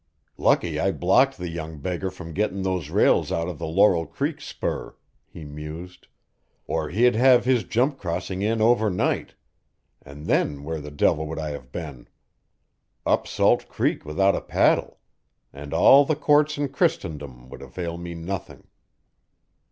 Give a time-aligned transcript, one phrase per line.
[0.39, 4.41] "Lucky I blocked the young beggar from getting those rails out of the Laurel Creek
[4.41, 4.95] spur,"
[5.27, 6.07] he mused,
[6.65, 9.35] "or he'd have had his jump crossing in overnight
[10.01, 12.07] and then where the devil would I have been?
[13.05, 14.97] Up Salt Creek without a paddle
[15.53, 18.65] and all the courts in Christendom would avail me nothing."